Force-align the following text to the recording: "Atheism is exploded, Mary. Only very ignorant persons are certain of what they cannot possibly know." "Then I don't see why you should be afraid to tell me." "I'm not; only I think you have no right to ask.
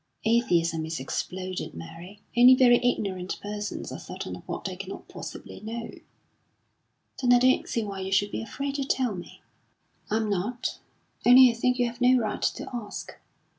"Atheism 0.25 0.83
is 0.87 0.99
exploded, 0.99 1.75
Mary. 1.75 2.23
Only 2.35 2.55
very 2.55 2.83
ignorant 2.83 3.39
persons 3.39 3.91
are 3.91 3.99
certain 3.99 4.35
of 4.35 4.41
what 4.47 4.63
they 4.65 4.75
cannot 4.75 5.07
possibly 5.07 5.59
know." 5.59 5.91
"Then 7.21 7.31
I 7.33 7.37
don't 7.37 7.69
see 7.69 7.83
why 7.83 7.99
you 7.99 8.11
should 8.11 8.31
be 8.31 8.41
afraid 8.41 8.73
to 8.73 8.83
tell 8.83 9.13
me." 9.13 9.41
"I'm 10.09 10.27
not; 10.27 10.79
only 11.23 11.51
I 11.51 11.53
think 11.53 11.77
you 11.77 11.85
have 11.85 12.01
no 12.01 12.17
right 12.17 12.41
to 12.41 12.67
ask. 12.73 13.13